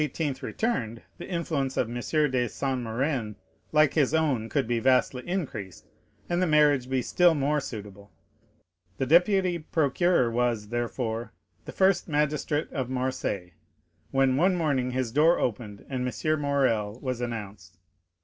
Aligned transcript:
returned, 0.41 1.03
the 1.19 1.29
influence 1.29 1.77
of 1.77 1.87
M. 1.87 1.93
de 2.31 2.49
Saint 2.49 2.79
Méran, 2.83 3.35
like 3.71 3.93
his 3.93 4.15
own, 4.15 4.49
could 4.49 4.65
be 4.67 4.79
vastly 4.79 5.21
increased, 5.27 5.87
and 6.27 6.41
the 6.41 6.47
marriage 6.47 6.89
be 6.89 7.03
still 7.03 7.35
more 7.35 7.59
suitable. 7.59 8.09
The 8.97 9.05
deputy 9.05 9.59
procureur 9.59 10.31
was, 10.31 10.69
therefore, 10.69 11.33
the 11.65 11.71
first 11.71 12.07
magistrate 12.07 12.71
of 12.73 12.89
Marseilles, 12.89 13.51
when 14.09 14.37
one 14.37 14.55
morning 14.55 14.89
his 14.89 15.11
door 15.11 15.37
opened, 15.37 15.85
and 15.87 16.07
M. 16.11 16.41
Morrel 16.41 16.97
was 16.99 17.21
announced. 17.21 17.77